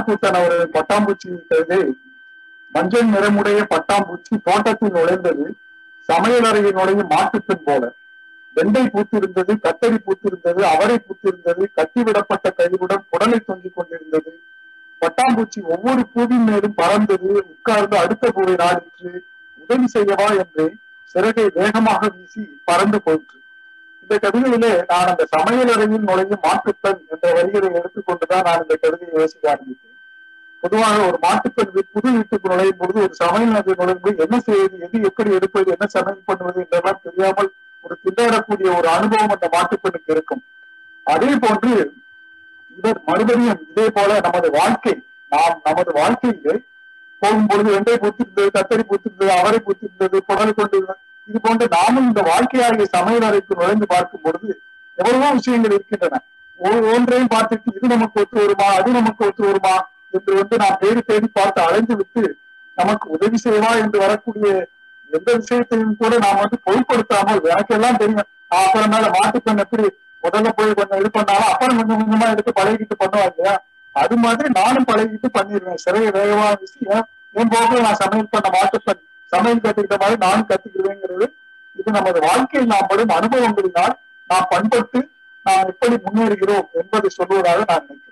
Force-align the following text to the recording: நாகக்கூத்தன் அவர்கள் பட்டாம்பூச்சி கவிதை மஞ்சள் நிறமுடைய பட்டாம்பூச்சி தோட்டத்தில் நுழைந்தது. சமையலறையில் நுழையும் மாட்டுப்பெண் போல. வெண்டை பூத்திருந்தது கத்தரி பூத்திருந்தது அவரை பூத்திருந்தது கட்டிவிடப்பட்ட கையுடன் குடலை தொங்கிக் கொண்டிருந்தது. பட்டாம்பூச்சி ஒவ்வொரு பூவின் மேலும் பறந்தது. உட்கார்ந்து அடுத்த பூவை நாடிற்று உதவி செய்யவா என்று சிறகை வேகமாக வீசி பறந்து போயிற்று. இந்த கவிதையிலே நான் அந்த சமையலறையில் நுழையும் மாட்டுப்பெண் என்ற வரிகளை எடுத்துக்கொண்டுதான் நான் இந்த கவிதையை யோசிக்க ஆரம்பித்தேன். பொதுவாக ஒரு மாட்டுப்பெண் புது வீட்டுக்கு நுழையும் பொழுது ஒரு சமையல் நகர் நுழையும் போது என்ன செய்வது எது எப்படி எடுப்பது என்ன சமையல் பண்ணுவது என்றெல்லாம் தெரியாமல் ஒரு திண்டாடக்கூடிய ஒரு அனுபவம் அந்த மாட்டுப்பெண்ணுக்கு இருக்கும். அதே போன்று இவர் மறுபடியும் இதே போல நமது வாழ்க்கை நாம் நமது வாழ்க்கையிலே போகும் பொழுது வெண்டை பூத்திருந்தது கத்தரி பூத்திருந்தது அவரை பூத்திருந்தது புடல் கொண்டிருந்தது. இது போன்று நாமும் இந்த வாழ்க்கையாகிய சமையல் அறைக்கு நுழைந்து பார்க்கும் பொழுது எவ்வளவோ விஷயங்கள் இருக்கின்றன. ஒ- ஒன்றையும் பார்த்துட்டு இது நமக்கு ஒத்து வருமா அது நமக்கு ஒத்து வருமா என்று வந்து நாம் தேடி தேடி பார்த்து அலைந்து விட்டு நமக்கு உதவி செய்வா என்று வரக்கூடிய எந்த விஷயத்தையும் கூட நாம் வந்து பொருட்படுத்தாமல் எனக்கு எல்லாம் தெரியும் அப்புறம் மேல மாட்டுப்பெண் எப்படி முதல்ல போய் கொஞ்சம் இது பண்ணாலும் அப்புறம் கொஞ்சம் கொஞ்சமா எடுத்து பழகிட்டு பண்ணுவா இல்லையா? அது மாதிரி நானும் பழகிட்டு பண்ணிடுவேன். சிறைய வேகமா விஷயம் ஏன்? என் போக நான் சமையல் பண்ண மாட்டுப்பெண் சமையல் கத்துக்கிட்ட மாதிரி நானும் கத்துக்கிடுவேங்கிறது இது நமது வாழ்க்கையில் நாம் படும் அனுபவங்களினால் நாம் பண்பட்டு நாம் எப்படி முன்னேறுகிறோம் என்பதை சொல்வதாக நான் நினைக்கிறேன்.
நாகக்கூத்தன் 0.00 0.38
அவர்கள் 0.38 0.74
பட்டாம்பூச்சி 0.76 1.30
கவிதை 1.48 1.80
மஞ்சள் 2.72 3.08
நிறமுடைய 3.14 3.60
பட்டாம்பூச்சி 3.72 4.34
தோட்டத்தில் 4.42 4.94
நுழைந்தது. 4.96 5.46
சமையலறையில் 6.08 6.76
நுழையும் 6.78 7.10
மாட்டுப்பெண் 7.10 7.64
போல. 7.64 7.82
வெண்டை 8.56 8.84
பூத்திருந்தது 8.94 9.52
கத்தரி 9.64 9.98
பூத்திருந்தது 10.06 10.62
அவரை 10.74 10.96
பூத்திருந்தது 11.06 11.64
கட்டிவிடப்பட்ட 11.78 12.48
கையுடன் 12.58 13.04
குடலை 13.10 13.38
தொங்கிக் 13.40 13.76
கொண்டிருந்தது. 13.76 14.32
பட்டாம்பூச்சி 15.02 15.60
ஒவ்வொரு 15.74 16.02
பூவின் 16.14 16.46
மேலும் 16.48 16.78
பறந்தது. 16.82 17.28
உட்கார்ந்து 17.54 17.96
அடுத்த 17.96 18.30
பூவை 18.30 18.54
நாடிற்று 18.54 19.12
உதவி 19.62 19.86
செய்யவா 19.96 20.28
என்று 20.42 20.66
சிறகை 21.14 21.46
வேகமாக 21.54 22.02
வீசி 22.16 22.42
பறந்து 22.64 22.98
போயிற்று. 23.02 23.36
இந்த 24.02 24.14
கவிதையிலே 24.24 24.72
நான் 24.88 25.10
அந்த 25.12 25.24
சமையலறையில் 25.36 26.08
நுழையும் 26.08 26.44
மாட்டுப்பெண் 26.46 27.00
என்ற 27.14 27.26
வரிகளை 27.36 27.68
எடுத்துக்கொண்டுதான் 27.80 28.46
நான் 28.48 28.62
இந்த 28.62 28.74
கவிதையை 28.82 29.14
யோசிக்க 29.20 29.44
ஆரம்பித்தேன். 29.50 29.89
பொதுவாக 30.62 31.06
ஒரு 31.06 31.18
மாட்டுப்பெண் 31.22 31.72
புது 31.92 32.10
வீட்டுக்கு 32.10 32.48
நுழையும் 32.48 32.76
பொழுது 32.78 33.02
ஒரு 33.02 33.14
சமையல் 33.14 33.50
நகர் 33.50 33.78
நுழையும் 33.78 34.00
போது 34.00 34.16
என்ன 34.16 34.40
செய்வது 34.40 34.78
எது 34.78 35.02
எப்படி 35.02 35.34
எடுப்பது 35.34 35.70
என்ன 35.70 35.86
சமையல் 35.86 36.26
பண்ணுவது 36.26 36.60
என்றெல்லாம் 36.60 37.00
தெரியாமல் 37.02 37.50
ஒரு 37.84 37.98
திண்டாடக்கூடிய 38.04 38.76
ஒரு 38.76 38.88
அனுபவம் 38.88 39.28
அந்த 39.28 39.48
மாட்டுப்பெண்ணுக்கு 39.52 40.10
இருக்கும். 40.10 40.42
அதே 41.06 41.34
போன்று 41.40 41.70
இவர் 42.76 43.00
மறுபடியும் 43.06 43.66
இதே 43.70 43.90
போல 43.90 44.20
நமது 44.20 44.50
வாழ்க்கை 44.50 44.94
நாம் 45.32 45.60
நமது 45.64 45.92
வாழ்க்கையிலே 45.92 46.54
போகும் 47.22 47.46
பொழுது 47.46 47.70
வெண்டை 47.76 47.94
பூத்திருந்தது 47.96 48.50
கத்தரி 48.54 48.84
பூத்திருந்தது 48.90 49.30
அவரை 49.38 49.58
பூத்திருந்தது 49.58 50.16
புடல் 50.26 50.54
கொண்டிருந்தது. 50.54 50.98
இது 51.28 51.40
போன்று 51.40 51.68
நாமும் 51.70 52.06
இந்த 52.06 52.22
வாழ்க்கையாகிய 52.22 52.84
சமையல் 52.84 53.22
அறைக்கு 53.22 53.54
நுழைந்து 53.54 53.86
பார்க்கும் 53.86 54.20
பொழுது 54.22 54.48
எவ்வளவோ 54.98 55.32
விஷயங்கள் 55.32 55.72
இருக்கின்றன. 55.72 56.20
ஒ- 56.60 56.84
ஒன்றையும் 56.94 57.32
பார்த்துட்டு 57.34 57.74
இது 57.74 57.88
நமக்கு 57.88 58.20
ஒத்து 58.20 58.40
வருமா 58.40 58.66
அது 58.78 58.90
நமக்கு 58.90 59.26
ஒத்து 59.26 59.44
வருமா 59.44 59.74
என்று 60.12 60.32
வந்து 60.38 60.56
நாம் 60.58 60.78
தேடி 60.80 61.00
தேடி 61.08 61.28
பார்த்து 61.32 61.60
அலைந்து 61.66 61.94
விட்டு 61.96 62.22
நமக்கு 62.78 63.06
உதவி 63.10 63.38
செய்வா 63.44 63.70
என்று 63.82 63.98
வரக்கூடிய 63.98 64.50
எந்த 65.10 65.30
விஷயத்தையும் 65.38 65.96
கூட 66.00 66.12
நாம் 66.18 66.40
வந்து 66.42 66.58
பொருட்படுத்தாமல் 66.66 67.48
எனக்கு 67.52 67.74
எல்லாம் 67.76 67.96
தெரியும் 67.96 68.28
அப்புறம் 68.58 68.92
மேல 68.94 69.08
மாட்டுப்பெண் 69.14 69.62
எப்படி 69.64 69.84
முதல்ல 70.24 70.48
போய் 70.56 70.78
கொஞ்சம் 70.78 71.00
இது 71.02 71.10
பண்ணாலும் 71.10 71.50
அப்புறம் 71.50 71.78
கொஞ்சம் 71.80 72.00
கொஞ்சமா 72.00 72.26
எடுத்து 72.32 72.52
பழகிட்டு 72.56 72.96
பண்ணுவா 73.02 73.24
இல்லையா? 73.28 73.54
அது 73.96 74.16
மாதிரி 74.16 74.48
நானும் 74.58 74.88
பழகிட்டு 74.90 75.28
பண்ணிடுவேன். 75.36 75.80
சிறைய 75.84 76.08
வேகமா 76.16 76.46
விஷயம் 76.60 76.90
ஏன்? 76.94 77.06
என் 77.34 77.52
போக 77.52 77.80
நான் 77.80 78.00
சமையல் 78.02 78.32
பண்ண 78.32 78.48
மாட்டுப்பெண் 78.56 79.00
சமையல் 79.32 79.62
கத்துக்கிட்ட 79.64 79.96
மாதிரி 80.02 80.18
நானும் 80.24 80.48
கத்துக்கிடுவேங்கிறது 80.48 81.26
இது 81.76 81.90
நமது 81.90 82.20
வாழ்க்கையில் 82.20 82.70
நாம் 82.72 82.88
படும் 82.88 83.14
அனுபவங்களினால் 83.16 83.94
நாம் 84.30 84.48
பண்பட்டு 84.50 85.00
நாம் 85.46 85.68
எப்படி 85.68 85.96
முன்னேறுகிறோம் 86.06 86.66
என்பதை 86.80 87.10
சொல்வதாக 87.18 87.60
நான் 87.70 87.84
நினைக்கிறேன். 87.84 88.09